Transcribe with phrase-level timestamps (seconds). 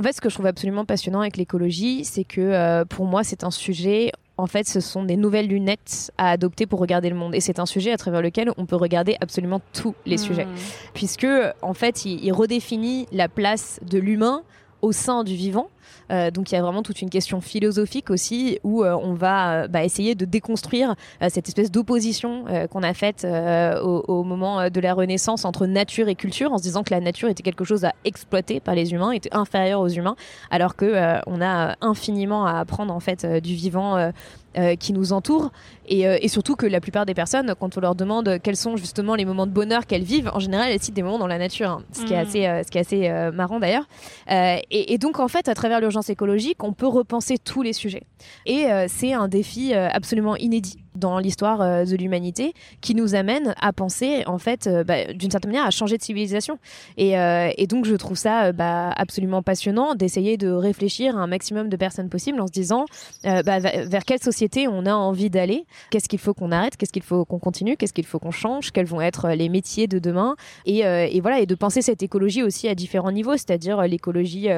[0.00, 3.22] En fait, ce que je trouve absolument passionnant avec l'écologie, c'est que euh, pour moi,
[3.22, 4.12] c'est un sujet.
[4.38, 7.34] En fait, ce sont des nouvelles lunettes à adopter pour regarder le monde.
[7.34, 10.18] Et c'est un sujet à travers lequel on peut regarder absolument tous les Mmh.
[10.18, 10.46] sujets.
[10.94, 11.26] Puisque,
[11.60, 14.40] en fait, il, il redéfinit la place de l'humain
[14.80, 15.68] au sein du vivant.
[16.10, 19.52] Euh, donc il y a vraiment toute une question philosophique aussi où euh, on va
[19.52, 20.94] euh, bah, essayer de déconstruire
[21.28, 26.14] cette espèce d'opposition qu'on a faite au, au moment de la Renaissance entre nature et
[26.14, 29.12] culture en se disant que la nature était quelque chose à exploiter par les humains,
[29.12, 30.16] était inférieure aux humains,
[30.50, 34.12] alors que on a infiniment à apprendre en fait du vivant.
[34.58, 35.52] euh, qui nous entoure
[35.86, 38.76] et, euh, et surtout que la plupart des personnes quand on leur demande quels sont
[38.76, 41.38] justement les moments de bonheur qu'elles vivent en général elles citent des moments dans la
[41.38, 43.86] nature hein, ce qui est assez euh, ce qui est assez marrant d'ailleurs
[44.28, 48.02] et, et donc en fait, à travers l'urgence écologique, on peut repenser tous les sujets.
[48.46, 53.14] Et euh, c'est un défi euh, absolument inédit dans l'histoire euh, de l'humanité qui nous
[53.14, 56.58] amène à penser en fait euh, bah, d'une certaine manière à changer de civilisation.
[56.96, 61.68] Et, euh, donc je trouve ça bah, absolument passionnant d'essayer de réfléchir à un maximum
[61.68, 62.86] de personnes possibles en se disant
[63.22, 67.04] bah, vers quelle société on a envie d'aller qu'est-ce qu'il faut qu'on arrête qu'est-ce qu'il
[67.04, 70.34] faut qu'on continue qu'est-ce qu'il faut qu'on change quels vont être les métiers de demain.
[70.66, 74.48] Et, et voilà et de penser cette écologie aussi à différents niveaux c'est-à-dire l'écologie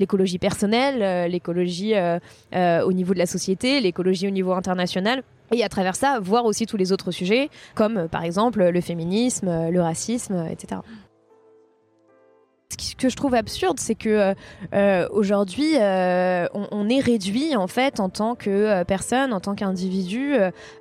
[0.00, 1.94] l'écologie personnelle l'écologie
[2.52, 6.66] au niveau de la société l'écologie au niveau international et à travers ça voir aussi
[6.66, 10.80] tous les autres sujets comme euh, par exemple le féminisme euh, le racisme etc
[12.78, 14.34] ce que je trouve absurde, c'est que euh,
[14.74, 20.34] euh, aujourd'hui, euh, on, est réduit en fait en tant que personne, en tant qu'individu,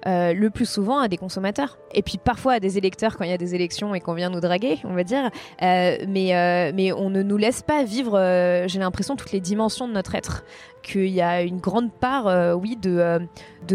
[0.05, 1.77] le plus souvent à des consommateurs.
[1.93, 4.29] Et puis parfois à des électeurs quand il y a des élections et qu'on vient
[4.29, 5.29] nous draguer, on va dire.
[5.61, 8.19] Mais, mais on ne nous laisse pas vivre,
[8.67, 10.43] j'ai l'impression, toutes les dimensions de notre être.
[10.83, 13.27] Qu'il y a une grande part, oui, de,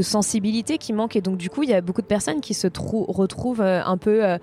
[0.02, 1.16] sensibilité qui manque.
[1.16, 3.96] Et donc du coup, il y a beaucoup de personnes qui se trou- retrouvent un
[3.96, 4.38] peu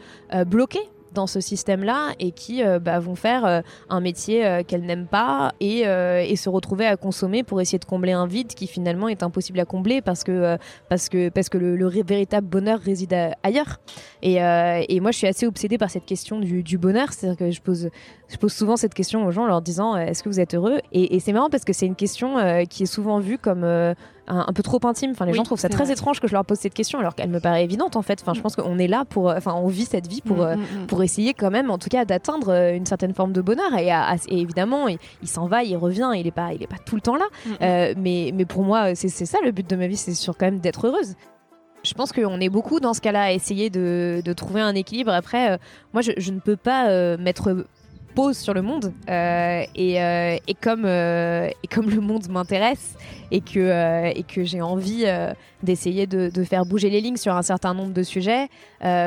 [0.46, 4.86] bloquées dans ce système-là et qui euh, bah, vont faire euh, un métier euh, qu'elles
[4.86, 5.84] n'aiment pas et,
[6.38, 9.66] se retrouver à consommer pour essayer de combler un vide qui finalement est impossible à
[9.66, 10.58] combler parce que,
[10.88, 13.80] parce que, parce que le, véritable bonheur réside ailleurs.
[14.22, 14.40] Et,
[15.00, 17.12] moi, je suis assez obsédée par cette question du, bonheur.
[17.12, 17.90] C'est-à-dire que je pose,
[18.30, 20.80] je pose souvent cette question aux gens en leur disant Est-ce que vous êtes heureux?
[20.92, 22.36] Et, c'est marrant parce que c'est une question
[22.70, 23.66] qui est souvent vue comme.
[24.30, 25.12] Euh, un, un peu trop intime.
[25.12, 25.94] Enfin, les Oui, gens trouvent ça très vrai.
[25.94, 28.20] étrange que je leur pose cette question alors qu'elle me paraît évidente en fait.
[28.22, 30.60] Enfin, je pense qu'on est là pour, enfin, on vit cette vie pour, euh, Mm,
[30.60, 30.88] mm, mm.
[30.88, 33.78] pour essayer quand même, en tout cas, d'atteindre euh, une certaine forme de bonheur.
[33.78, 36.64] Et, à- à- et évidemment, il, il s'en va, il revient, il est pas, il
[36.64, 37.26] est pas tout le temps là.
[37.46, 37.56] Mm, mm.
[37.62, 40.38] Euh, mais, mais pour moi, c'est c'est ça le but de ma vie, c'est sur
[40.38, 41.16] quand même d'être heureuse.
[41.84, 45.12] Je pense qu'on est beaucoup dans ce cas-là à essayer de, de trouver un équilibre.
[45.12, 45.58] Après, euh,
[45.94, 47.66] moi, je, je ne peux pas euh, mettre
[48.18, 52.96] pause sur le monde euh, et, euh, et comme euh, et comme le monde m'intéresse
[53.30, 55.06] et que et que j'ai envie
[55.62, 58.48] d'essayer de, faire bouger les lignes sur un certain nombre de sujets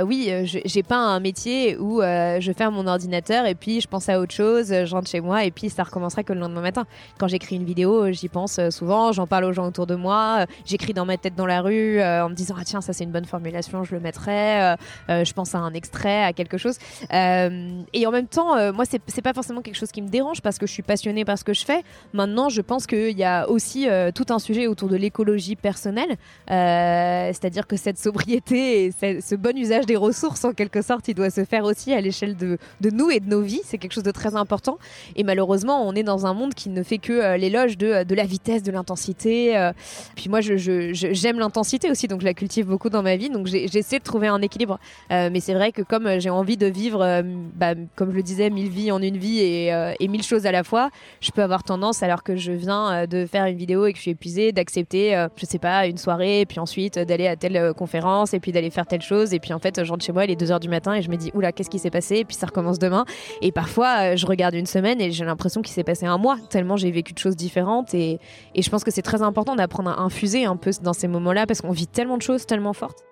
[0.05, 4.21] oui j'ai pas un métier où je ferme mon ordinateur et puis je pense à
[4.21, 6.85] autre chose je rentre chez moi et puis ça recommencera que le lendemain matin.
[7.19, 10.93] Quand j'écris une vidéo j'y pense souvent j'en parle aux gens autour de moi j'écris
[10.93, 13.25] dans ma tête dans la rue en me disant ah tiens ça c'est une bonne
[13.25, 14.75] formulation je le mettrai
[15.09, 16.77] je pense à un extrait à quelque chose.
[17.11, 20.59] Et en même temps, moi, c'est c'est pas forcément quelque chose qui me dérange parce
[20.59, 21.83] que je suis passionnée par ce que je fais.
[22.13, 26.17] Maintenant, je pense qu'il y a aussi euh, tout un sujet autour de l'écologie personnelle,
[26.51, 31.15] Euh, c'est-à-dire que cette sobriété et ce, bon usage des ressources, en quelque sorte, il
[31.15, 33.61] doit se faire aussi à l'échelle de, de nous et de nos vies.
[33.65, 34.79] C'est quelque chose de très important.
[35.17, 38.15] Et malheureusement, on est dans un monde qui ne fait que euh, l'éloge de, de
[38.15, 39.71] la vitesse, de l'intensité.
[40.17, 43.17] Puis moi, je- je- je- j'aime l'intensité aussi, donc je la cultive beaucoup dans ma
[43.17, 43.31] vie.
[43.31, 44.79] Donc j'essaie de trouver un équilibre.
[45.11, 47.23] Mais c'est vrai que comme j'ai envie de vivre,
[47.55, 50.47] bah, comme je le disais, mille vies en une vie et, euh, et mille choses
[50.47, 50.91] à la fois,
[51.21, 53.97] je peux avoir tendance, alors que je viens euh, de faire une vidéo et que
[53.97, 57.37] je suis épuisée, d'accepter, euh, je sais pas, une soirée, puis ensuite euh, d'aller à
[57.37, 60.13] telle conférence, et puis d'aller faire telle chose, et puis en fait, je rentre chez
[60.13, 62.17] moi, il est 2h du matin, et je me dis, oula, qu'est-ce qui s'est passé?
[62.17, 63.05] Et puis ça recommence demain.
[63.43, 66.77] Et parfois, je regarde une semaine et j'ai l'impression qu'il s'est passé un mois, tellement
[66.77, 67.95] j'ai vécu de choses différentes.
[67.95, 68.19] Et,
[68.55, 71.47] et je pense que c'est très important d'apprendre à infuser un peu dans ces moments-là,
[71.47, 73.10] parce qu'on vit tellement de choses tellement fortes.